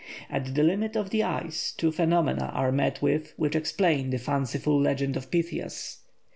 [0.31, 4.81] At the limit of the ice two phenomena are met with which explain the fanciful
[4.81, 5.99] legend of Pytheas.